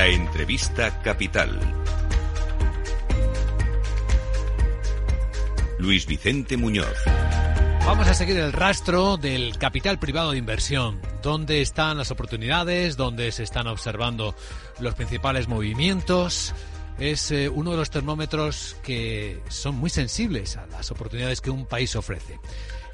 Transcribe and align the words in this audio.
La 0.00 0.08
entrevista 0.08 1.02
capital. 1.02 1.60
Luis 5.78 6.06
Vicente 6.06 6.56
Muñoz. 6.56 6.86
Vamos 7.84 8.08
a 8.08 8.14
seguir 8.14 8.38
el 8.38 8.50
rastro 8.50 9.18
del 9.18 9.58
capital 9.58 9.98
privado 9.98 10.30
de 10.30 10.38
inversión. 10.38 11.02
¿Dónde 11.22 11.60
están 11.60 11.98
las 11.98 12.10
oportunidades? 12.10 12.96
¿Dónde 12.96 13.30
se 13.30 13.42
están 13.42 13.66
observando 13.66 14.34
los 14.78 14.94
principales 14.94 15.48
movimientos? 15.48 16.54
Es 16.98 17.30
eh, 17.30 17.50
uno 17.50 17.72
de 17.72 17.76
los 17.76 17.90
termómetros 17.90 18.78
que 18.82 19.42
son 19.50 19.74
muy 19.74 19.90
sensibles 19.90 20.56
a 20.56 20.66
las 20.68 20.90
oportunidades 20.90 21.42
que 21.42 21.50
un 21.50 21.66
país 21.66 21.94
ofrece. 21.94 22.40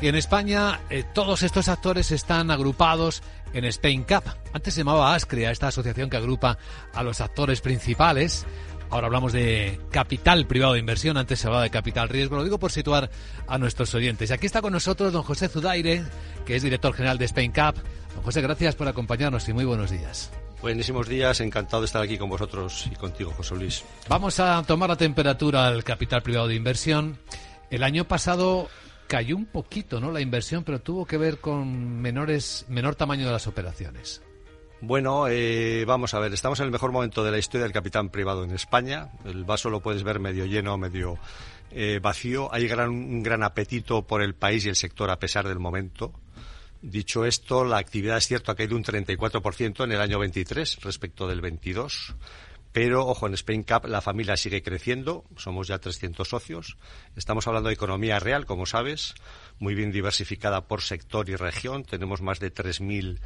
Y 0.00 0.08
en 0.08 0.14
España 0.14 0.80
eh, 0.90 1.04
todos 1.14 1.42
estos 1.42 1.68
actores 1.68 2.10
están 2.12 2.50
agrupados 2.50 3.22
en 3.54 3.64
Spain 3.64 4.04
Cup. 4.04 4.24
Antes 4.52 4.74
se 4.74 4.80
llamaba 4.80 5.14
ASCREA, 5.14 5.50
esta 5.50 5.68
asociación 5.68 6.10
que 6.10 6.18
agrupa 6.18 6.58
a 6.92 7.02
los 7.02 7.20
actores 7.20 7.60
principales. 7.60 8.46
Ahora 8.90 9.06
hablamos 9.06 9.32
de 9.32 9.80
capital 9.90 10.46
privado 10.46 10.74
de 10.74 10.80
inversión, 10.80 11.16
antes 11.16 11.40
se 11.40 11.46
hablaba 11.46 11.64
de 11.64 11.70
capital 11.70 12.08
riesgo, 12.08 12.36
lo 12.36 12.44
digo 12.44 12.58
por 12.58 12.70
situar 12.70 13.10
a 13.48 13.58
nuestros 13.58 13.92
oyentes. 13.94 14.30
Aquí 14.30 14.46
está 14.46 14.62
con 14.62 14.72
nosotros 14.72 15.12
don 15.12 15.22
José 15.22 15.48
Zudaire, 15.48 16.04
que 16.44 16.54
es 16.54 16.62
director 16.62 16.94
general 16.94 17.18
de 17.18 17.24
Spain 17.24 17.50
Cup. 17.50 17.74
Don 18.14 18.22
José, 18.22 18.42
gracias 18.42 18.76
por 18.76 18.86
acompañarnos 18.86 19.48
y 19.48 19.52
muy 19.52 19.64
buenos 19.64 19.90
días. 19.90 20.30
Buenísimos 20.62 21.08
días, 21.08 21.40
encantado 21.40 21.82
de 21.82 21.86
estar 21.86 22.02
aquí 22.02 22.16
con 22.16 22.30
vosotros 22.30 22.88
y 22.90 22.94
contigo, 22.94 23.32
José 23.36 23.56
Luis. 23.56 23.84
Vamos 24.08 24.38
a 24.40 24.62
tomar 24.62 24.88
la 24.88 24.96
temperatura 24.96 25.66
al 25.66 25.82
capital 25.82 26.22
privado 26.22 26.48
de 26.48 26.54
inversión. 26.54 27.18
El 27.70 27.82
año 27.82 28.04
pasado 28.04 28.68
cayó 29.06 29.36
un 29.36 29.46
poquito, 29.46 30.00
¿no? 30.00 30.10
La 30.10 30.20
inversión, 30.20 30.64
pero 30.64 30.80
tuvo 30.80 31.06
que 31.06 31.16
ver 31.16 31.38
con 31.38 32.00
menores, 32.00 32.66
menor 32.68 32.94
tamaño 32.94 33.26
de 33.26 33.32
las 33.32 33.46
operaciones. 33.46 34.22
Bueno, 34.80 35.26
eh, 35.28 35.84
vamos 35.86 36.12
a 36.12 36.18
ver, 36.18 36.34
estamos 36.34 36.60
en 36.60 36.66
el 36.66 36.70
mejor 36.70 36.92
momento 36.92 37.24
de 37.24 37.30
la 37.30 37.38
historia 37.38 37.62
del 37.64 37.72
capital 37.72 38.10
privado 38.10 38.44
en 38.44 38.50
España. 38.50 39.10
El 39.24 39.44
vaso 39.44 39.70
lo 39.70 39.80
puedes 39.80 40.02
ver 40.02 40.20
medio 40.20 40.44
lleno 40.44 40.76
medio 40.76 41.18
eh, 41.70 41.98
vacío. 42.02 42.52
Hay 42.52 42.68
gran, 42.68 42.90
un 42.90 43.22
gran 43.22 43.42
apetito 43.42 44.06
por 44.06 44.22
el 44.22 44.34
país 44.34 44.66
y 44.66 44.68
el 44.68 44.76
sector 44.76 45.10
a 45.10 45.18
pesar 45.18 45.48
del 45.48 45.58
momento. 45.58 46.12
Dicho 46.82 47.24
esto, 47.24 47.64
la 47.64 47.78
actividad 47.78 48.18
es 48.18 48.26
cierto 48.26 48.52
ha 48.52 48.54
caído 48.54 48.76
un 48.76 48.84
34% 48.84 49.84
en 49.84 49.92
el 49.92 50.00
año 50.00 50.18
23 50.18 50.82
respecto 50.82 51.26
del 51.26 51.40
22. 51.40 52.14
Pero, 52.76 53.06
ojo, 53.06 53.26
en 53.26 53.32
Spain 53.32 53.62
Cup 53.62 53.86
la 53.86 54.02
familia 54.02 54.36
sigue 54.36 54.62
creciendo, 54.62 55.24
somos 55.38 55.66
ya 55.66 55.78
300 55.78 56.28
socios. 56.28 56.76
Estamos 57.16 57.46
hablando 57.46 57.70
de 57.70 57.74
economía 57.74 58.20
real, 58.20 58.44
como 58.44 58.66
sabes, 58.66 59.14
muy 59.58 59.74
bien 59.74 59.92
diversificada 59.92 60.66
por 60.66 60.82
sector 60.82 61.30
y 61.30 61.36
región. 61.36 61.84
Tenemos 61.84 62.20
más 62.20 62.38
de 62.38 62.52
3.000 62.52 63.18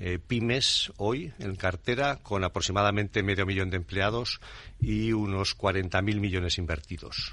eh, 0.00 0.18
pymes 0.26 0.90
hoy 0.96 1.34
en 1.38 1.54
cartera, 1.54 2.20
con 2.22 2.44
aproximadamente 2.44 3.22
medio 3.22 3.44
millón 3.44 3.68
de 3.68 3.76
empleados 3.76 4.40
y 4.80 5.12
unos 5.12 5.54
40.000 5.54 6.18
millones 6.18 6.56
invertidos. 6.56 7.32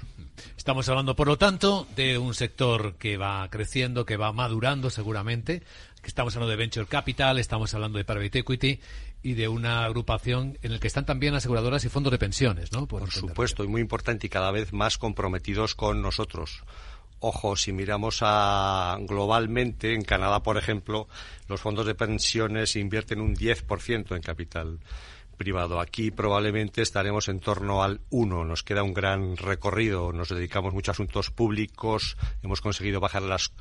Estamos 0.58 0.90
hablando, 0.90 1.16
por 1.16 1.26
lo 1.26 1.38
tanto, 1.38 1.86
de 1.96 2.18
un 2.18 2.34
sector 2.34 2.96
que 2.98 3.16
va 3.16 3.48
creciendo, 3.48 4.04
que 4.04 4.18
va 4.18 4.30
madurando 4.34 4.90
seguramente. 4.90 5.62
Estamos 6.04 6.36
hablando 6.36 6.50
de 6.50 6.56
venture 6.56 6.86
capital, 6.86 7.38
estamos 7.38 7.72
hablando 7.72 7.96
de 7.96 8.04
private 8.04 8.40
equity 8.40 8.80
y 9.22 9.34
de 9.34 9.48
una 9.48 9.84
agrupación 9.84 10.58
en 10.62 10.72
la 10.72 10.78
que 10.78 10.88
están 10.88 11.06
también 11.06 11.34
aseguradoras 11.34 11.84
y 11.84 11.88
fondos 11.88 12.10
de 12.10 12.18
pensiones, 12.18 12.72
¿no? 12.72 12.86
Por, 12.86 13.10
supuesto, 13.10 13.64
y 13.64 13.68
muy 13.68 13.80
importante 13.80 14.26
y 14.26 14.30
cada 14.30 14.50
vez 14.50 14.72
más 14.72 14.98
comprometidos 14.98 15.74
con 15.74 16.02
nosotros. 16.02 16.64
Ojo, 17.20 17.54
si 17.54 17.72
miramos 17.72 18.18
a 18.22 18.98
globalmente, 19.02 19.94
en 19.94 20.02
Canadá, 20.02 20.42
por 20.42 20.56
ejemplo, 20.56 21.06
los 21.46 21.60
fondos 21.60 21.86
de 21.86 21.94
pensiones 21.94 22.74
invierten 22.74 23.20
un 23.20 23.36
10% 23.36 24.16
en 24.16 24.22
capital 24.22 24.80
privado. 25.42 25.80
Aquí 25.80 26.12
probablemente 26.12 26.82
estaremos 26.82 27.28
en 27.28 27.40
torno 27.40 27.82
al 27.82 28.00
1. 28.10 28.44
Nos 28.44 28.62
queda 28.62 28.84
un 28.84 28.94
gran 28.94 29.36
recorrido. 29.36 30.12
Nos 30.12 30.28
dedicamos 30.28 30.72
mucho 30.72 30.92
a 30.92 30.94
asuntos 30.94 31.30
públicos. 31.30 32.16
Hemos 32.44 32.60
conseguido 32.60 33.00
bajar 33.00 33.22
las 33.22 33.52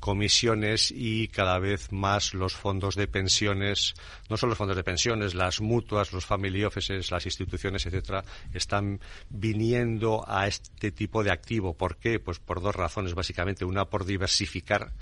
comisiones 0.00 0.92
y 0.94 1.28
cada 1.28 1.58
vez 1.58 1.90
más 1.90 2.34
los 2.34 2.52
fondos 2.54 2.94
de 2.94 3.08
pensiones, 3.08 3.94
no 4.28 4.36
solo 4.36 4.50
los 4.50 4.58
fondos 4.58 4.76
de 4.76 4.84
pensiones, 4.84 5.34
las 5.34 5.62
mutuas, 5.62 6.12
los 6.12 6.26
family 6.26 6.62
offices, 6.62 7.10
las 7.10 7.24
instituciones, 7.24 7.86
etcétera, 7.86 8.22
están 8.52 9.00
viniendo 9.30 10.22
a 10.28 10.46
este 10.46 10.92
tipo 10.92 11.24
de 11.24 11.30
activo. 11.30 11.72
¿Por 11.72 11.96
qué? 11.96 12.20
Pues 12.20 12.38
por 12.38 12.60
dos 12.60 12.76
razones, 12.76 13.14
básicamente. 13.14 13.64
Una, 13.64 13.86
por 13.86 14.04
diversificar 14.04 14.92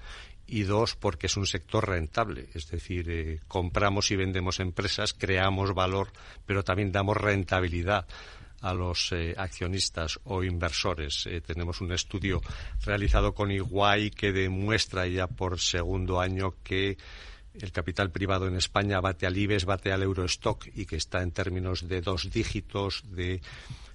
y 0.47 0.63
dos, 0.65 0.97
porque 0.97 1.27
es 1.27 1.37
un 1.37 1.47
sector 1.47 1.89
rentable. 1.89 2.49
Es 2.55 2.69
decir, 2.69 3.09
eh, 3.11 3.41
compramos 3.49 4.11
y 4.11 4.17
vendemos 4.17 4.61
empresas, 4.61 5.15
creamos 5.15 5.75
valor, 5.75 6.13
pero 6.47 6.63
también 6.63 6.93
damos 6.93 7.17
rentabilidad 7.17 8.07
a 8.61 8.75
los 8.75 9.11
eh, 9.13 9.35
accionistas 9.37 10.21
o 10.25 10.45
inversores. 10.45 11.27
Eh, 11.27 11.41
tenemos 11.41 11.81
un 11.81 11.93
estudio 11.93 12.41
realizado 12.85 13.35
con 13.35 13.51
Iguay 13.51 14.11
que 14.11 14.33
demuestra 14.33 15.07
ya 15.07 15.27
por 15.27 15.59
segundo 15.59 16.21
año 16.21 16.55
que 16.63 16.97
el 17.55 17.73
capital 17.73 18.11
privado 18.11 18.47
en 18.47 18.57
España 18.57 19.01
bate 19.01 19.27
al 19.27 19.37
IBEX, 19.37 19.65
bate 19.65 19.93
al 19.93 20.03
Eurostock 20.03 20.69
y 20.75 20.87
que 20.87 20.97
está 20.97 21.23
en 21.23 21.33
términos 21.33 21.89
de 21.89 22.01
dos 22.01 22.31
dígitos 22.31 23.03
de 23.11 23.43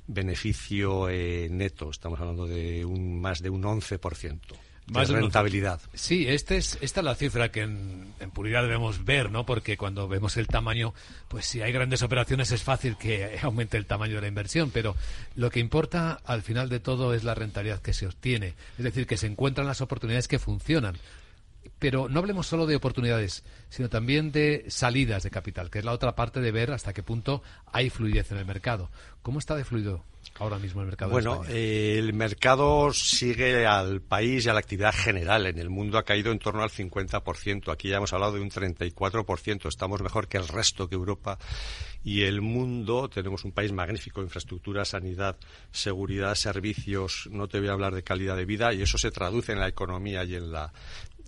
beneficio 0.05 1.07
neto. 1.07 1.89
Estamos 1.89 2.19
hablando 2.19 2.45
de 2.45 2.85
un, 2.85 3.19
más 3.19 3.41
de 3.41 3.49
un 3.49 3.63
11% 3.63 4.66
más 4.91 5.09
de 5.09 5.15
rentabilidad. 5.15 5.81
Sí, 5.93 6.27
este 6.27 6.57
es, 6.57 6.77
esta 6.81 7.01
es 7.01 7.03
la 7.03 7.15
cifra 7.15 7.51
que 7.51 7.61
en, 7.61 8.13
en, 8.19 8.31
puridad 8.31 8.61
debemos 8.61 9.03
ver, 9.03 9.31
¿no? 9.31 9.45
Porque 9.45 9.77
cuando 9.77 10.07
vemos 10.07 10.37
el 10.37 10.47
tamaño, 10.47 10.93
pues 11.27 11.45
si 11.45 11.61
hay 11.61 11.71
grandes 11.71 12.03
operaciones 12.03 12.51
es 12.51 12.63
fácil 12.63 12.97
que 12.97 13.39
aumente 13.43 13.77
el 13.77 13.85
tamaño 13.85 14.15
de 14.15 14.21
la 14.21 14.27
inversión, 14.27 14.71
pero 14.71 14.95
lo 15.35 15.49
que 15.49 15.59
importa 15.59 16.19
al 16.25 16.41
final 16.41 16.69
de 16.69 16.79
todo 16.79 17.13
es 17.13 17.23
la 17.23 17.35
rentabilidad 17.35 17.81
que 17.81 17.93
se 17.93 18.07
obtiene. 18.07 18.53
Es 18.77 18.83
decir, 18.83 19.07
que 19.07 19.17
se 19.17 19.27
encuentran 19.27 19.67
las 19.67 19.81
oportunidades 19.81 20.27
que 20.27 20.39
funcionan. 20.39 20.97
Pero 21.79 22.07
no 22.09 22.19
hablemos 22.19 22.47
solo 22.47 22.65
de 22.65 22.75
oportunidades, 22.75 23.43
sino 23.69 23.89
también 23.89 24.31
de 24.31 24.65
salidas 24.69 25.23
de 25.23 25.29
capital, 25.29 25.69
que 25.69 25.79
es 25.79 25.85
la 25.85 25.91
otra 25.91 26.15
parte 26.15 26.39
de 26.39 26.51
ver 26.51 26.71
hasta 26.71 26.93
qué 26.93 27.03
punto 27.03 27.43
hay 27.71 27.89
fluidez 27.89 28.31
en 28.31 28.37
el 28.37 28.45
mercado. 28.45 28.89
¿Cómo 29.21 29.37
está 29.37 29.55
de 29.55 29.65
fluido 29.65 30.03
ahora 30.39 30.59
mismo 30.59 30.81
el 30.81 30.87
mercado? 30.87 31.11
Bueno, 31.11 31.43
eh, 31.49 31.95
el 31.97 32.13
mercado 32.13 32.91
sigue 32.93 33.65
al 33.65 34.01
país 34.01 34.45
y 34.45 34.49
a 34.49 34.53
la 34.53 34.59
actividad 34.59 34.93
general. 34.93 35.47
En 35.47 35.59
el 35.59 35.69
mundo 35.69 35.97
ha 35.97 36.03
caído 36.03 36.31
en 36.31 36.39
torno 36.39 36.63
al 36.63 36.69
50%. 36.69 37.71
Aquí 37.71 37.89
ya 37.89 37.97
hemos 37.97 38.13
hablado 38.13 38.33
de 38.33 38.41
un 38.41 38.49
34%. 38.49 39.67
Estamos 39.67 40.01
mejor 40.01 40.27
que 40.27 40.37
el 40.37 40.47
resto, 40.47 40.87
que 40.87 40.95
Europa 40.95 41.37
y 42.03 42.23
el 42.23 42.41
mundo. 42.41 43.09
Tenemos 43.09 43.43
un 43.45 43.51
país 43.51 43.71
magnífico, 43.71 44.21
infraestructura, 44.21 44.85
sanidad, 44.85 45.37
seguridad, 45.71 46.35
servicios. 46.35 47.27
No 47.31 47.47
te 47.47 47.59
voy 47.59 47.69
a 47.69 47.73
hablar 47.73 47.93
de 47.93 48.03
calidad 48.03 48.35
de 48.35 48.45
vida 48.45 48.73
y 48.73 48.81
eso 48.81 48.97
se 48.97 49.11
traduce 49.11 49.51
en 49.51 49.59
la 49.59 49.67
economía 49.67 50.23
y 50.23 50.35
en 50.35 50.51
la 50.51 50.71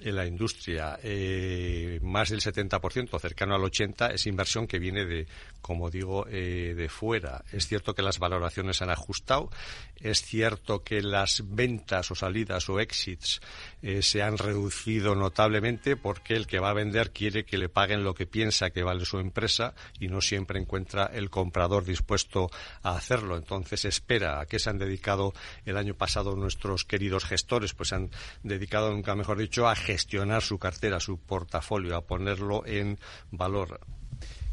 en 0.02 0.16
la 0.16 0.26
industria, 0.26 1.00
eh, 1.03 2.00
más 2.02 2.30
del 2.30 2.41
70%, 2.41 3.20
cercano 3.20 3.56
al 3.56 3.62
80%, 3.62 4.14
es 4.14 4.26
inversión 4.28 4.68
que 4.68 4.80
viene 4.80 5.06
de, 5.06 5.28
como 5.62 5.90
digo, 5.90 6.25
eh, 6.28 6.74
de 6.75 6.90
fuera. 6.90 7.44
Es 7.52 7.68
cierto 7.68 7.94
que 7.94 8.02
las 8.02 8.20
valoraciones 8.20 8.81
han 8.81 8.90
ajustado, 8.90 9.50
es 9.97 10.22
cierto 10.22 10.84
que 10.84 11.02
las 11.02 11.44
ventas 11.46 12.12
o 12.12 12.16
salidas 12.16 12.70
o 12.70 12.80
exits 12.80 13.42
eh, 13.81 14.02
se 14.02 14.24
han 14.24 14.38
reducido 14.38 15.16
notablemente 15.16 15.96
porque 15.96 16.36
el 16.36 16.47
que 16.47 16.59
va 16.59 16.70
a 16.70 16.74
vender 16.74 17.12
quiere 17.12 17.46
que 17.46 17.58
le 17.58 17.70
paguen 17.70 18.03
lo 18.03 18.14
que 18.14 18.25
piensa 18.25 18.70
que 18.70 18.84
vale 18.84 19.06
su 19.06 19.20
empresa 19.20 19.74
y 20.00 20.08
no 20.08 20.22
siempre 20.22 20.59
encuentra 20.59 21.06
el 21.14 21.29
comprador 21.29 21.85
dispuesto 21.85 22.50
a 22.82 22.96
hacerlo. 22.96 23.38
Entonces 23.38 23.85
espera 23.85 24.40
a 24.40 24.46
qué 24.46 24.59
se 24.59 24.70
han 24.70 24.78
dedicado 24.78 25.34
el 25.66 25.78
año 25.78 25.96
pasado 25.96 26.35
nuestros 26.35 26.85
queridos 26.85 27.26
gestores, 27.26 27.73
pues 27.73 27.90
se 27.90 27.96
han 27.96 28.09
dedicado, 28.44 28.91
nunca 28.91 29.16
mejor 29.16 29.38
dicho, 29.38 29.67
a 29.67 29.76
gestionar 29.76 30.41
su 30.41 30.58
cartera, 30.58 31.00
su 31.00 31.20
portafolio, 31.20 31.96
a 31.96 32.05
ponerlo 32.05 32.66
en 32.66 33.00
valor. 33.32 33.79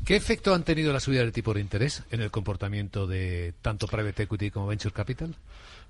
¿Qué 0.06 0.14
efecto 0.14 0.54
han 0.54 0.62
tenido 0.62 0.92
las 0.92 1.02
subidas 1.02 1.26
de 1.26 1.32
tipo 1.32 1.52
de 1.52 1.60
interés 1.60 2.04
en 2.12 2.22
el 2.22 2.30
comportamiento 2.30 3.08
de 3.08 3.54
tanto 3.60 3.88
private 3.88 4.22
equity 4.22 4.52
como 4.52 4.68
venture 4.68 4.94
capital? 4.94 5.34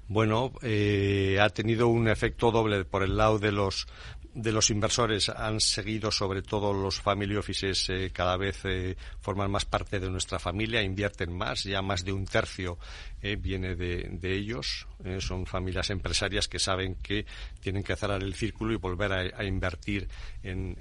Bueno, 0.08 0.52
eh, 0.62 1.38
ha 1.40 1.48
tenido 1.50 1.88
un 1.88 2.08
efecto 2.08 2.52
doble 2.52 2.84
por 2.84 3.02
el 3.02 3.16
lado 3.16 3.38
de 3.40 3.50
los 3.50 3.88
de 4.36 4.52
los 4.52 4.68
inversores 4.68 5.30
han 5.30 5.60
seguido, 5.60 6.10
sobre 6.12 6.42
todo 6.42 6.74
los 6.74 7.00
family 7.00 7.36
offices, 7.36 7.88
eh, 7.88 8.10
cada 8.12 8.36
vez 8.36 8.60
eh, 8.66 8.94
forman 9.18 9.50
más 9.50 9.64
parte 9.64 9.98
de 9.98 10.10
nuestra 10.10 10.38
familia, 10.38 10.82
invierten 10.82 11.32
más, 11.32 11.64
ya 11.64 11.80
más 11.80 12.04
de 12.04 12.12
un 12.12 12.26
tercio 12.26 12.78
eh, 13.22 13.36
viene 13.36 13.74
de, 13.74 14.06
ellos. 14.22 14.86
son 15.20 15.46
familias 15.46 15.88
empresarias 15.88 16.48
que 16.48 16.58
saben 16.58 16.96
que 16.96 17.24
tienen 17.60 17.82
que 17.82 17.96
cerrar 17.96 18.22
el 18.22 18.34
círculo 18.34 18.74
y 18.74 18.76
volver 18.76 19.12
a, 19.34 19.44
invertir 19.44 20.08
en, 20.42 20.76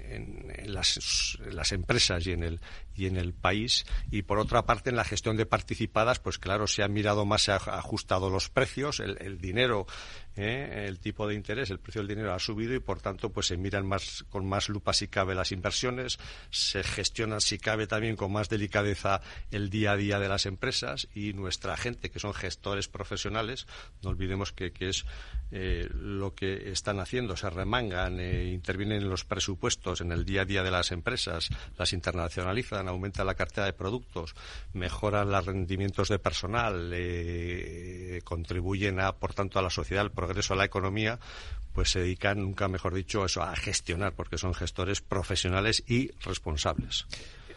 las, 0.65 1.37
las, 1.51 1.71
empresas 1.71 2.27
y 2.27 2.31
en, 2.33 2.43
el, 2.43 2.59
y 2.93 3.05
en 3.05 3.15
el 3.15 3.33
país. 3.33 3.85
Y 4.11 4.23
por 4.23 4.39
otra 4.39 4.65
parte, 4.65 4.89
en 4.89 4.97
la 4.97 5.05
gestión 5.05 5.37
de 5.37 5.45
participadas, 5.45 6.19
pues 6.19 6.37
claro, 6.37 6.67
se 6.67 6.83
han 6.83 6.91
mirado 6.91 7.25
más, 7.25 7.43
se 7.43 7.53
han 7.53 7.61
ajustado 7.67 8.29
los 8.29 8.49
precios, 8.49 9.01
dinero, 9.39 9.87
¿eh? 10.35 10.85
el 10.87 10.99
tipo 10.99 11.27
de 11.27 11.35
interés, 11.35 11.69
el 11.69 11.79
precio 11.79 12.01
del 12.01 12.09
dinero 12.09 12.33
ha 12.33 12.39
subido 12.39 12.73
y 12.73 12.79
por 12.79 13.01
tanto, 13.01 13.29
pues 13.29 13.47
se 13.47 13.57
miran 13.57 13.85
más, 13.85 14.25
con 14.29 14.45
más 14.45 14.69
lupa 14.69 14.93
si 14.93 15.07
cabe 15.07 15.35
las 15.35 15.51
inversiones, 15.51 16.19
se 16.49 16.83
gestionan 16.83 17.41
si 17.41 17.57
cabe 17.57 17.87
también 17.87 18.15
con 18.15 18.31
más 18.31 18.49
delicadeza 18.49 19.21
el 19.51 19.69
día 19.69 19.93
a 19.93 19.97
día 19.97 20.19
de 20.19 20.29
las 20.29 20.45
empresas 20.45 21.07
y 21.13 21.33
nuestra 21.33 21.77
gente, 21.77 22.09
que 22.09 22.19
son 22.19 22.33
gestores 22.33 22.87
profesionales, 22.87 23.67
no 24.01 24.09
olvidemos 24.09 24.51
que, 24.51 24.73
es 24.79 25.05
eh, 25.51 25.87
lo 25.91 26.35
que 26.35 26.71
están 26.71 26.99
haciendo, 26.99 27.37
se 27.37 27.49
remangan, 27.49 28.19
eh, 28.19 28.51
intervienen 28.51 29.03
en 29.03 29.09
los 29.09 29.25
presupuestos, 29.25 30.01
en 30.01 30.11
el 30.11 30.25
día 30.25 30.41
a 30.41 30.45
día 30.45 30.63
de 30.63 30.71
las 30.71 30.91
empresas, 30.91 31.49
las 31.77 31.93
internacionalizan, 31.93 32.87
aumentan 32.87 33.27
la 33.27 33.35
cartera 33.35 33.65
de 33.65 33.73
productos, 33.73 34.35
mejoran 34.73 35.31
los 35.31 35.45
rendimientos 35.45 36.09
de 36.09 36.19
personal, 36.19 36.91
eh, 36.93 38.04
contribuyen, 38.21 38.99
a, 38.99 39.13
por 39.13 39.33
tanto, 39.33 39.59
a 39.59 39.61
la 39.61 39.69
sociedad, 39.69 40.03
al 40.03 40.11
progreso, 40.11 40.53
a 40.53 40.57
la 40.57 40.65
economía, 40.65 41.19
pues 41.73 41.91
se 41.91 41.99
dedican, 41.99 42.41
nunca 42.41 42.67
mejor 42.67 42.93
dicho, 42.93 43.25
eso, 43.25 43.43
a 43.43 43.55
gestionar, 43.55 44.13
porque 44.13 44.37
son 44.37 44.53
gestores 44.53 45.01
profesionales 45.01 45.83
y 45.87 46.11
responsables. 46.21 47.05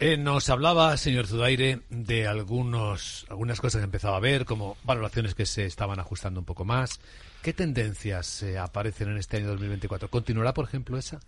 Eh, 0.00 0.16
nos 0.16 0.48
hablaba, 0.48 0.96
señor 0.96 1.26
Zudaire, 1.26 1.80
de 1.90 2.28
algunos, 2.28 3.26
algunas 3.28 3.60
cosas 3.60 3.80
que 3.80 3.86
empezaba 3.86 4.16
a 4.16 4.20
ver, 4.20 4.44
como 4.44 4.76
valoraciones 4.84 5.34
que 5.34 5.44
se 5.44 5.66
estaban 5.66 5.98
ajustando 5.98 6.38
un 6.38 6.46
poco 6.46 6.64
más. 6.64 7.00
¿Qué 7.42 7.52
tendencias 7.52 8.42
eh, 8.44 8.58
aparecen 8.58 9.08
en 9.08 9.18
este 9.18 9.38
año 9.38 9.48
2024? 9.48 10.08
¿Continuará, 10.08 10.54
por 10.54 10.66
ejemplo, 10.66 10.98
esa? 10.98 11.18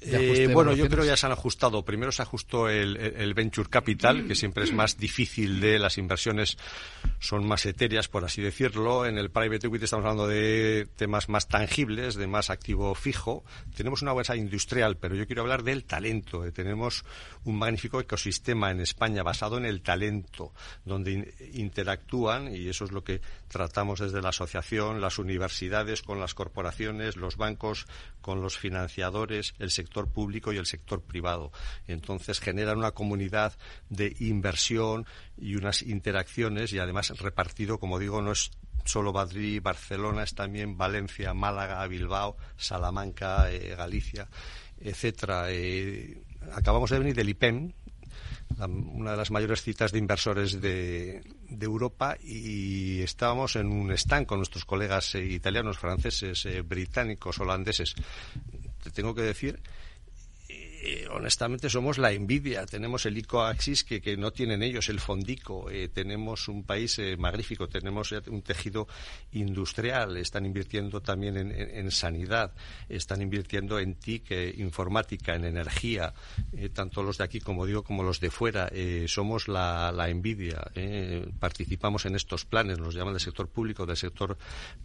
Eh, 0.00 0.48
bueno, 0.52 0.74
yo 0.74 0.88
creo 0.88 1.02
que 1.02 1.08
ya 1.08 1.16
se 1.16 1.26
han 1.26 1.32
ajustado. 1.32 1.84
Primero 1.84 2.12
se 2.12 2.22
ajustó 2.22 2.68
el, 2.68 3.34
venture 3.34 3.68
capital, 3.68 4.26
que 4.26 4.34
siempre 4.34 4.64
es 4.64 4.72
más 4.72 4.98
difícil 4.98 5.60
de 5.60 5.78
las 5.78 5.96
inversiones, 5.98 6.58
son 7.18 7.46
más 7.46 7.64
etéreas, 7.66 8.08
por 8.08 8.24
así 8.24 8.42
decirlo. 8.42 9.06
En 9.06 9.16
el 9.18 9.30
private 9.30 9.66
equity 9.66 9.84
estamos 9.84 10.04
hablando 10.04 10.28
de 10.28 10.86
temas 10.96 11.28
más 11.28 11.48
tangibles, 11.48 12.14
de 12.14 12.26
más 12.26 12.50
activo 12.50 12.94
fijo. 12.94 13.44
Tenemos 13.74 14.02
una 14.02 14.12
bolsa 14.12 14.36
industrial, 14.36 14.96
pero 14.98 15.14
yo 15.14 15.26
quiero 15.26 15.42
hablar 15.42 15.62
del 15.62 15.84
talento. 15.84 16.44
Eh, 16.44 16.52
tenemos 16.52 17.04
un 17.44 17.56
magnífico 17.56 17.98
ecosistema 18.00 18.70
en 18.70 18.80
España 18.80 19.22
basado 19.22 19.56
en 19.56 19.64
el 19.64 19.80
talento, 19.80 20.52
donde 20.84 21.34
interactúan, 21.54 22.54
y 22.54 22.68
eso 22.68 22.84
es 22.84 22.92
lo 22.92 23.02
que 23.02 23.20
tratamos 23.48 24.00
desde 24.00 24.20
la 24.20 24.28
asociación, 24.28 25.00
las 25.00 25.18
universidades, 25.18 26.02
con 26.02 26.20
las 26.20 26.34
corporaciones, 26.34 27.16
los 27.16 27.36
bancos, 27.36 27.86
con 28.20 28.42
los 28.42 28.58
financiadores, 28.58 29.54
el 29.58 29.70
sector 29.70 29.85
sector 29.86 30.08
público 30.08 30.52
y 30.52 30.56
el 30.58 30.66
sector 30.66 31.00
privado. 31.00 31.52
Entonces 31.86 32.40
generan 32.40 32.78
una 32.78 32.90
comunidad 32.90 33.54
de 33.88 34.14
inversión 34.18 35.06
y 35.38 35.54
unas 35.54 35.82
interacciones 35.82 36.72
y 36.72 36.78
además 36.78 37.10
repartido, 37.18 37.78
como 37.78 37.98
digo, 37.98 38.20
no 38.20 38.32
es 38.32 38.50
solo 38.84 39.12
Madrid, 39.12 39.60
Barcelona, 39.62 40.22
es 40.22 40.34
también 40.34 40.76
Valencia, 40.76 41.34
Málaga, 41.34 41.86
Bilbao, 41.86 42.36
Salamanca, 42.56 43.50
eh, 43.50 43.74
Galicia, 43.76 44.28
etcétera. 44.80 45.46
Eh, 45.50 46.22
acabamos 46.52 46.90
de 46.90 46.98
venir 46.98 47.14
del 47.14 47.28
IPEM, 47.30 47.72
una 48.58 49.10
de 49.10 49.16
las 49.16 49.30
mayores 49.30 49.62
citas 49.62 49.90
de 49.92 49.98
inversores 49.98 50.60
de, 50.60 51.22
Europa 51.60 52.16
y 52.22 53.02
estábamos 53.02 53.56
en 53.56 53.66
un 53.66 53.90
stand 53.92 54.26
con 54.26 54.38
nuestros 54.38 54.64
colegas 54.64 55.14
eh, 55.16 55.24
italianos, 55.24 55.78
franceses, 55.78 56.46
británicos, 56.66 57.40
holandeses 57.40 57.94
tengo 58.90 59.14
que 59.14 59.22
decir 59.22 59.58
eh, 60.88 61.08
honestamente 61.10 61.68
somos 61.68 61.98
la 61.98 62.12
envidia. 62.12 62.64
Tenemos 62.64 63.06
el 63.06 63.18
ICOAXIS 63.18 63.82
que, 63.82 64.00
que 64.00 64.16
no 64.16 64.30
tienen 64.30 64.62
ellos, 64.62 64.88
el 64.88 65.00
Fondico. 65.00 65.68
Eh, 65.68 65.88
tenemos 65.88 66.46
un 66.46 66.62
país 66.62 67.00
eh, 67.00 67.16
magnífico, 67.16 67.68
tenemos 67.68 68.12
un 68.12 68.42
tejido 68.42 68.86
industrial. 69.32 70.16
Están 70.16 70.46
invirtiendo 70.46 71.00
también 71.00 71.36
en, 71.36 71.90
sanidad, 71.90 72.52
están 72.88 73.20
invirtiendo 73.20 73.80
en 73.80 73.94
TIC, 73.96 74.58
informática, 74.58 75.34
en 75.34 75.44
energía, 75.44 76.12
tanto 76.72 77.02
los 77.02 77.18
de 77.18 77.24
aquí, 77.24 77.40
como 77.40 77.66
digo, 77.66 77.82
como 77.82 78.02
los 78.02 78.20
de 78.20 78.30
fuera. 78.30 78.70
somos 79.06 79.48
la, 79.48 79.90
la 79.92 80.08
envidia. 80.08 80.62
participamos 81.38 82.06
en 82.06 82.14
estos 82.14 82.44
planes, 82.44 82.78
nos 82.78 82.94
llaman 82.94 83.14
del 83.14 83.20
sector 83.20 83.48
público, 83.48 83.86
del 83.86 83.96
sector 83.96 84.36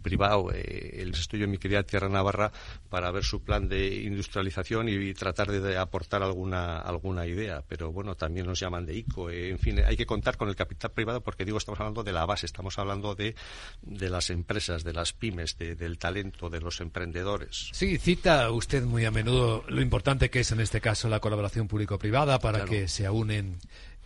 privado. 0.02 0.50
el 0.50 1.10
estudio 1.10 1.44
en 1.44 1.50
mi 1.50 1.58
querida 1.58 1.82
Tierra 1.82 2.08
Navarra 2.08 2.50
para 2.88 3.10
ver 3.10 3.24
su 3.24 3.42
plan 3.42 3.68
de 3.68 4.02
industrialización 4.02 4.88
y, 4.88 5.12
tratar 5.14 5.50
de, 5.50 5.60
de 5.60 5.76
aportar 5.92 6.22
alguna, 6.22 6.78
alguna 6.78 7.26
idea, 7.26 7.62
pero 7.68 7.92
bueno, 7.92 8.14
también 8.14 8.46
nos 8.46 8.58
llaman 8.58 8.86
de 8.86 8.96
ICO. 8.96 9.28
Eh, 9.28 9.50
en 9.50 9.58
fin, 9.58 9.78
hay 9.84 9.94
que 9.94 10.06
contar 10.06 10.38
con 10.38 10.48
el 10.48 10.56
capital 10.56 10.90
privado 10.90 11.20
porque 11.20 11.44
digo, 11.44 11.58
estamos 11.58 11.78
hablando 11.80 12.02
de 12.02 12.12
la 12.12 12.24
base, 12.24 12.46
estamos 12.46 12.78
hablando 12.78 13.14
de, 13.14 13.34
de 13.82 14.08
las 14.08 14.30
empresas, 14.30 14.84
de 14.84 14.94
las 14.94 15.12
pymes, 15.12 15.58
del 15.58 15.98
talento, 15.98 16.48
de 16.48 16.60
los 16.60 16.80
emprendedores. 16.80 17.68
Sí, 17.72 17.98
cita 17.98 18.50
usted 18.50 18.84
muy 18.84 19.04
a 19.04 19.10
menudo 19.10 19.64
lo 19.68 19.82
importante 19.82 20.30
que 20.30 20.40
es 20.40 20.50
en 20.50 20.60
este 20.60 20.80
caso 20.80 21.10
la 21.10 21.20
colaboración 21.20 21.68
público-privada 21.68 22.38
para 22.38 22.64
que 22.64 22.88
se 22.88 23.10
unen 23.10 23.58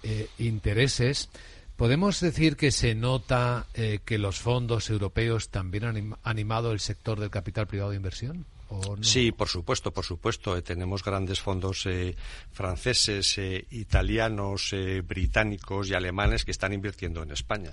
eh, 0.02 0.28
intereses. 0.38 1.28
¿Podemos 1.76 2.18
decir 2.20 2.56
que 2.56 2.72
se 2.72 2.96
nota 2.96 3.66
eh, 3.74 4.00
que 4.04 4.18
los 4.18 4.40
fondos 4.40 4.90
europeos 4.90 5.50
también 5.50 5.84
han 5.84 6.16
animado 6.24 6.72
el 6.72 6.80
sector 6.80 7.20
del 7.20 7.30
capital 7.30 7.68
privado 7.68 7.90
de 7.90 7.96
inversión? 7.96 8.44
Sí, 9.00 9.32
por 9.32 9.48
supuesto, 9.48 9.92
por 9.92 10.04
supuesto. 10.04 10.56
Eh, 10.56 10.62
tenemos 10.62 11.04
grandes 11.04 11.40
fondos 11.40 11.86
eh, 11.86 12.16
franceses, 12.50 13.38
eh, 13.38 13.66
italianos, 13.70 14.74
británicos 15.04 15.88
y 15.88 15.94
alemanes 15.94 16.44
que 16.44 16.50
están 16.50 16.72
invirtiendo 16.72 17.22
en 17.22 17.30
España. 17.30 17.70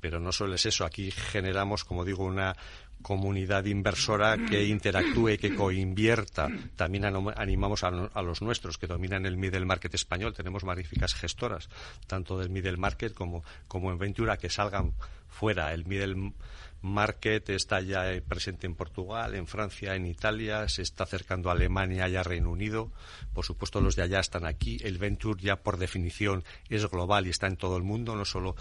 Pero 0.00 0.20
no 0.20 0.32
solo 0.32 0.54
es 0.54 0.66
eso. 0.66 0.84
Aquí 0.84 1.10
generamos, 1.10 1.84
como 1.84 2.04
digo, 2.04 2.24
una 2.24 2.54
comunidad 3.00 3.64
inversora 3.64 4.36
que 4.36 4.64
interactúe, 4.64 5.38
que 5.38 5.54
coinvierta. 5.54 6.48
También 6.76 7.04
animamos 7.04 7.84
a, 7.84 7.90
los 7.90 8.42
nuestros 8.42 8.78
que 8.78 8.86
dominan 8.86 9.26
el 9.26 9.36
middle 9.36 9.64
market 9.64 9.94
español. 9.94 10.34
Tenemos 10.34 10.64
magníficas 10.64 11.14
gestoras, 11.14 11.68
tanto 12.06 12.38
del 12.38 12.50
middle 12.50 12.76
market 12.76 13.14
como, 13.14 13.44
como 13.66 13.92
en 13.92 13.98
Ventura, 13.98 14.36
que 14.36 14.50
salgan 14.50 14.92
fuera. 15.28 15.72
El 15.72 15.86
middle 15.86 16.32
Market 16.84 17.48
está 17.48 17.80
ya 17.80 18.12
eh, 18.12 18.20
presente 18.20 18.66
en 18.66 18.74
Portugal, 18.74 19.34
en 19.34 19.46
Francia, 19.46 19.94
en 19.94 20.04
Italia, 20.04 20.68
se 20.68 20.82
está 20.82 21.04
acercando 21.04 21.48
a 21.48 21.52
Alemania 21.52 22.08
y 22.08 22.16
a 22.16 22.22
Reino 22.22 22.50
Unido. 22.50 22.92
Por 23.32 23.44
supuesto, 23.44 23.80
los 23.80 23.96
de 23.96 24.02
allá 24.02 24.20
están 24.20 24.44
aquí. 24.44 24.78
El 24.82 24.98
Venture 24.98 25.42
ya 25.42 25.56
por 25.56 25.78
definición 25.78 26.44
es 26.68 26.86
global 26.86 27.26
y 27.26 27.30
está 27.30 27.46
en 27.46 27.56
todo 27.56 27.78
el 27.78 27.82
mundo, 27.82 28.14
no 28.14 28.26
solo 28.26 28.54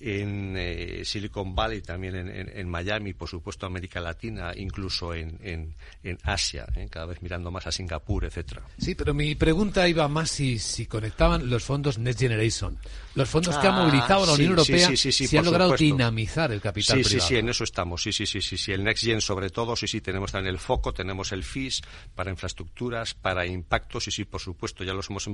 en 0.00 0.54
eh, 0.56 1.02
Silicon 1.04 1.54
Valley, 1.54 1.80
también 1.80 2.14
en, 2.16 2.68
Miami, 2.68 3.14
por 3.14 3.28
supuesto 3.28 3.66
América 3.66 4.00
Latina, 4.00 4.52
incluso 4.54 5.14
en, 5.14 5.38
en 5.42 6.18
Asia, 6.22 6.66
¿eh? 6.76 6.86
cada 6.90 7.06
vez 7.06 7.22
mirando 7.22 7.50
más 7.50 7.66
a 7.66 7.72
Singapur, 7.72 8.24
etcétera. 8.24 8.62
Sí, 8.78 8.94
pero 8.94 9.14
mi 9.14 9.34
pregunta 9.34 9.88
iba 9.88 10.06
más 10.08 10.30
si, 10.30 10.58
si 10.58 10.86
conectaban 10.86 11.48
los 11.48 11.64
fondos 11.64 11.98
Next 11.98 12.20
Generation, 12.20 12.78
los 13.14 13.28
fondos 13.28 13.56
que 13.58 13.66
ha 13.66 13.76
ah, 13.76 13.84
movilizado 13.84 14.26
la 14.26 14.32
Unión 14.32 14.50
Europea, 14.50 14.94
si 14.96 15.36
han 15.36 15.44
logrado 15.44 15.76
dinamizar 15.76 16.52
el 16.52 16.60
capital 16.60 17.00
privado. 17.00 17.20
Sí, 17.20 17.34
sí, 17.34 17.36
en 17.36 17.48
eso 17.48 17.64
estamos. 17.68 18.02
Sí, 18.02 18.12
sí, 18.12 18.26
sí, 18.26 18.40
sí, 18.40 18.56
sí, 18.56 18.72
el 18.72 18.82
Next 18.82 19.04
Gen 19.04 19.20
sobre 19.20 19.50
todo, 19.50 19.76
sí, 19.76 19.86
sí, 19.86 20.00
tenemos 20.00 20.32
también 20.32 20.54
el 20.54 20.60
foco, 20.60 20.92
tenemos 20.92 21.32
el 21.32 21.44
FIS 21.44 21.82
para 22.14 22.30
infraestructuras, 22.30 23.14
para 23.14 23.46
impactos, 23.46 24.08
y 24.08 24.10
sí, 24.10 24.24
por 24.24 24.40
supuesto, 24.40 24.84
ya 24.84 24.94
los 24.94 25.08
hemos 25.10 25.28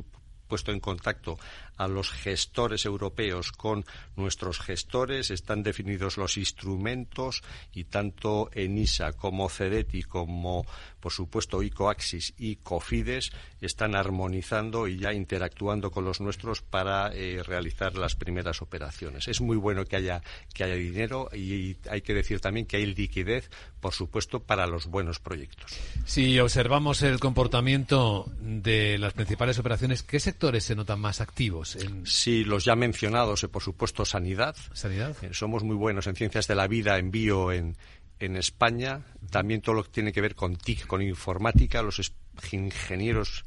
puesto 0.46 0.72
en 0.72 0.80
contacto 0.80 1.38
a 1.76 1.88
los 1.88 2.10
gestores 2.10 2.84
europeos 2.84 3.52
con 3.52 3.84
nuestros 4.16 4.60
gestores, 4.60 5.30
están 5.30 5.62
definidos 5.62 6.16
los 6.16 6.36
instrumentos 6.36 7.42
y 7.72 7.84
tanto 7.84 8.50
ENISA 8.52 9.12
como 9.14 9.48
CEDETI 9.48 10.02
como 10.02 10.66
por 11.04 11.12
supuesto 11.12 11.62
ICOAXIS 11.62 12.32
y 12.38 12.56
COFIDES 12.56 13.30
están 13.60 13.94
armonizando 13.94 14.88
y 14.88 14.96
ya 14.96 15.12
interactuando 15.12 15.90
con 15.90 16.06
los 16.06 16.22
nuestros 16.22 16.62
para 16.62 17.12
eh, 17.12 17.42
realizar 17.42 17.94
las 17.96 18.16
primeras 18.16 18.62
operaciones. 18.62 19.28
Es 19.28 19.42
muy 19.42 19.58
bueno 19.58 19.84
que 19.84 19.96
haya, 19.96 20.22
que 20.54 20.64
haya 20.64 20.76
dinero 20.76 21.28
y 21.30 21.76
hay 21.90 22.00
que 22.00 22.14
decir 22.14 22.40
también 22.40 22.64
que 22.64 22.78
hay 22.78 22.86
liquidez, 22.86 23.50
por 23.80 23.92
supuesto, 23.92 24.40
para 24.40 24.66
los 24.66 24.86
buenos 24.86 25.18
proyectos. 25.20 25.78
Si 26.06 26.38
observamos 26.38 27.02
el 27.02 27.20
comportamiento 27.20 28.32
de 28.40 28.96
las 28.96 29.12
principales 29.12 29.58
operaciones, 29.58 30.02
¿qué 30.02 30.20
sectores 30.20 30.64
se 30.64 30.74
notan 30.74 31.00
más 31.00 31.20
activos? 31.20 31.76
En... 31.76 32.06
Sí, 32.06 32.44
los 32.44 32.64
ya 32.64 32.76
mencionados, 32.76 33.44
eh, 33.44 33.48
por 33.48 33.62
supuesto, 33.62 34.06
sanidad. 34.06 34.56
Sanidad. 34.72 35.14
Eh, 35.22 35.34
somos 35.34 35.64
muy 35.64 35.76
buenos 35.76 36.06
en 36.06 36.16
ciencias 36.16 36.46
de 36.46 36.54
la 36.54 36.66
vida, 36.66 36.96
en 36.96 37.10
bio, 37.10 37.52
en, 37.52 37.76
en 38.24 38.36
España, 38.36 39.02
también 39.30 39.60
todo 39.60 39.74
lo 39.74 39.84
que 39.84 39.90
tiene 39.90 40.12
que 40.12 40.20
ver 40.20 40.34
con 40.34 40.56
TIC, 40.56 40.86
con 40.86 41.02
informática, 41.02 41.82
los 41.82 42.12
ingenieros 42.52 43.44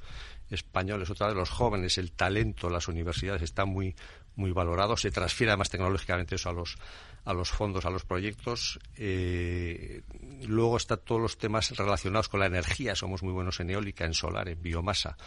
españoles, 0.49 1.09
otra 1.09 1.27
vez 1.27 1.35
los 1.35 1.49
jóvenes, 1.49 1.97
el 1.97 2.11
talento, 2.11 2.69
las 2.69 2.87
universidades 2.87 3.41
están 3.41 3.69
muy 3.69 3.95
muy 4.37 4.51
valorado. 4.51 4.95
Se 4.95 5.11
transfiere 5.11 5.51
además 5.51 5.69
tecnológicamente 5.69 6.35
eso 6.35 6.49
a 6.49 6.53
los, 6.53 6.77
a 7.25 7.33
los 7.33 7.49
fondos, 7.49 7.85
a 7.85 7.89
los 7.89 8.05
proyectos. 8.05 8.79
Eh, 8.95 10.03
luego 10.47 10.77
están 10.77 10.99
todos 11.03 11.19
los 11.19 11.37
temas 11.37 11.75
relacionados 11.75 12.29
con 12.29 12.39
la 12.39 12.45
energía. 12.45 12.95
Somos 12.95 13.23
muy 13.23 13.33
buenos 13.33 13.59
en 13.59 13.71
eólica, 13.71 14.05
en 14.05 14.13
solar, 14.13 14.47
en 14.47 14.61
biomasa, 14.61 15.17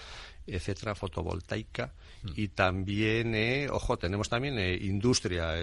etcétera, 0.46 0.94
fotovoltaica. 0.94 1.92
Mm. 2.22 2.28
Y 2.36 2.48
también, 2.48 3.34
eh, 3.34 3.68
ojo, 3.70 3.98
tenemos 3.98 4.28
también 4.28 4.58
eh, 4.58 4.76
industria. 4.80 5.54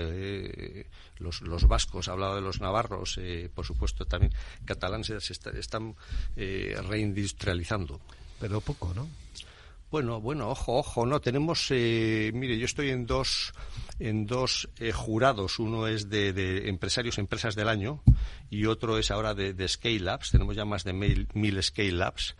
los, 1.19 1.41
los 1.41 1.67
vascos, 1.67 2.07
ha 2.07 2.13
hablado 2.13 2.35
de 2.35 2.41
los 2.41 2.61
navarros, 2.61 3.19
por 3.53 3.65
supuesto 3.65 4.05
también 4.05 4.33
catalanes 4.65 5.07
se 5.19 5.33
están 5.33 5.95
reindustrializando. 6.35 7.99
Pero 8.39 8.61
poco, 8.61 8.93
¿no? 8.93 9.07
Bueno, 9.89 10.19
bueno, 10.19 10.49
ojo, 10.49 10.79
ojo, 10.79 11.05
no, 11.05 11.21
tenemos, 11.21 11.67
eh, 11.69 12.31
mire, 12.33 12.57
yo 12.57 12.65
estoy 12.65 12.89
en 12.89 13.05
dos, 13.05 13.53
en 13.99 14.25
dos 14.25 14.67
eh, 14.79 14.91
jurados, 14.91 15.59
uno 15.59 15.87
es 15.87 16.09
de, 16.09 16.33
de, 16.33 16.67
empresarios, 16.67 17.17
empresas 17.17 17.55
del 17.55 17.69
año, 17.69 18.03
y 18.49 18.65
otro 18.65 18.97
es 18.97 19.11
ahora 19.11 19.33
de, 19.33 19.53
de 19.53 19.65
Scale 19.65 20.01
Labs, 20.01 20.31
tenemos 20.31 20.57
ya 20.57 20.65
más 20.65 20.83
de 20.83 20.91
mil, 20.91 21.29
mil 21.33 21.63
Scale 21.63 21.93
Labs, 21.93 22.35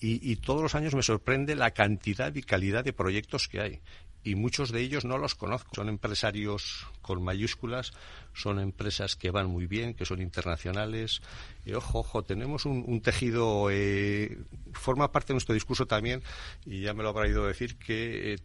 y, 0.00 0.30
y, 0.30 0.36
todos 0.36 0.62
los 0.62 0.74
años 0.74 0.94
me 0.94 1.02
sorprende 1.02 1.56
la 1.56 1.70
cantidad 1.70 2.34
y 2.34 2.42
calidad 2.42 2.84
de 2.84 2.92
proyectos 2.92 3.48
que 3.48 3.60
hay 3.60 3.80
y 4.26 4.34
muchos 4.34 4.72
de 4.72 4.80
ellos 4.80 5.04
no 5.04 5.18
los 5.18 5.36
conozco. 5.36 5.70
Son 5.76 5.88
empresarios 5.88 6.88
con 7.00 7.22
mayúsculas, 7.22 7.92
son 8.34 8.58
empresas 8.58 9.14
que 9.14 9.30
van 9.30 9.46
muy 9.46 9.68
bien, 9.68 9.94
que 9.94 10.04
son 10.04 10.20
internacionales. 10.20 11.22
Y 11.64 11.74
ojo, 11.74 12.00
ojo, 12.00 12.24
tenemos 12.24 12.66
un, 12.66 13.00
tejido, 13.02 13.68
eh, 13.70 14.36
forma 14.72 15.12
parte 15.12 15.28
de 15.28 15.34
nuestro 15.34 15.54
discurso 15.54 15.86
también, 15.86 16.24
y 16.64 16.80
ya 16.80 16.92
me 16.92 17.04
lo 17.04 17.10
habrá 17.10 17.28
ido 17.28 17.44
a 17.44 17.48
decir, 17.48 17.78
que 17.78 18.34
eh, 18.34 18.38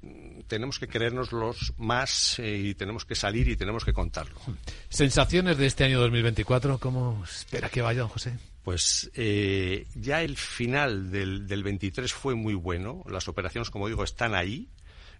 tenemos 0.52 0.80
que 0.80 0.90
creernos 0.90 1.32
los 1.32 1.74
más 1.78 2.38
eh, 2.40 2.58
y 2.58 2.76
tenemos 2.76 3.06
que 3.06 3.16
salir 3.16 3.48
y 3.48 3.56
tenemos 3.56 3.86
que 3.86 3.94
contarlo. 3.94 4.36
Sensaciones 4.90 5.58
de 5.58 5.66
este 5.66 5.86
año 5.86 6.02
2024, 6.02 6.78
¿cómo 6.78 7.24
espera 7.24 7.70
que 7.70 7.82
vaya, 7.82 8.02
don 8.02 8.10
José? 8.10 8.38
Pues 8.62 9.10
eh, 9.16 9.88
ya 9.96 10.22
el 10.24 10.36
final 10.36 11.10
del, 11.10 11.48
del 11.48 11.64
23 11.64 12.12
fue 12.12 12.36
muy 12.36 12.54
bueno. 12.54 13.02
Las 13.10 13.30
operaciones, 13.30 13.70
como 13.70 13.88
digo, 13.88 14.04
están 14.04 14.36
ahí. 14.36 14.68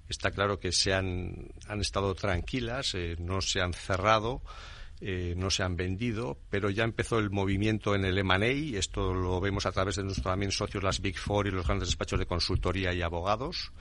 Está 0.10 0.32
claro 0.32 0.60
que 0.60 0.74
se 0.74 0.94
han, 0.94 1.48
han 1.66 1.80
estado 1.80 2.14
tranquilas, 2.14 2.94
eh, 2.96 3.16
no 3.18 3.40
se 3.40 3.62
han 3.62 3.72
cerrado, 3.72 4.42
eh, 5.00 5.34
no 5.38 5.50
se 5.50 5.64
han 5.64 5.78
vendido, 5.78 6.40
pero 6.50 6.70
ya 6.70 6.84
empezó 6.84 7.20
el 7.20 7.30
movimiento 7.30 7.96
en 7.96 8.04
el 8.04 8.18
M&A, 8.18 8.78
esto 8.78 9.14
lo 9.14 9.40
vemos 9.40 9.66
a 9.66 9.72
través 9.72 9.96
de 9.96 10.04
nuestros 10.04 10.26
también 10.26 10.52
socios, 10.52 10.84
las 10.84 11.00
Big 11.00 11.18
Four 11.18 11.48
y 11.48 11.52
los 11.52 11.66
grandes 11.66 11.88
despachos 11.88 12.20
de 12.20 12.26
consultoría 12.26 12.94
y 12.94 13.02
abogados 13.02 13.72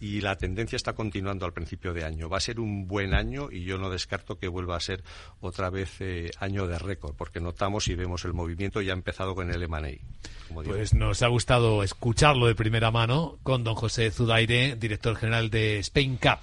y 0.00 0.20
la 0.20 0.36
tendencia 0.36 0.76
está 0.76 0.94
continuando 0.94 1.46
al 1.46 1.52
principio 1.52 1.92
de 1.92 2.04
año. 2.04 2.28
Va 2.28 2.38
a 2.38 2.40
ser 2.40 2.60
un 2.60 2.86
buen 2.86 3.14
año 3.14 3.48
y 3.50 3.64
yo 3.64 3.78
no 3.78 3.90
descarto 3.90 4.38
que 4.38 4.48
vuelva 4.48 4.76
a 4.76 4.80
ser 4.80 5.02
otra 5.40 5.70
vez 5.70 6.00
eh, 6.00 6.30
año 6.38 6.66
de 6.66 6.78
récord, 6.78 7.14
porque 7.14 7.40
notamos 7.40 7.88
y 7.88 7.94
vemos 7.94 8.24
el 8.24 8.32
movimiento 8.32 8.80
ya 8.80 8.92
ha 8.92 8.96
empezado 8.96 9.34
con 9.34 9.50
el 9.50 9.62
M&A. 9.62 10.52
Pues 10.52 10.94
nos 10.94 11.22
ha 11.22 11.28
gustado 11.28 11.82
escucharlo 11.82 12.46
de 12.46 12.54
primera 12.54 12.90
mano 12.90 13.38
con 13.42 13.64
don 13.64 13.74
José 13.74 14.10
Zudaire, 14.10 14.76
director 14.76 15.16
general 15.16 15.50
de 15.50 15.78
Spain 15.80 16.16
Cap, 16.16 16.42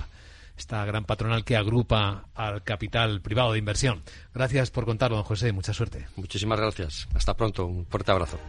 esta 0.57 0.86
gran 0.86 1.05
patronal 1.05 1.43
que 1.43 1.55
agrupa 1.55 2.25
al 2.36 2.63
capital 2.63 3.22
privado 3.22 3.53
de 3.53 3.60
inversión. 3.60 4.03
Gracias 4.33 4.72
por 4.72 4.86
contarlo, 4.86 5.17
don 5.17 5.25
José. 5.25 5.51
Mucha 5.51 5.74
suerte. 5.74 6.07
Muchísimas 6.15 6.60
gracias. 6.60 7.07
Hasta 7.15 7.36
pronto. 7.36 7.65
Un 7.65 7.86
fuerte 7.86 8.12
abrazo. 8.12 8.39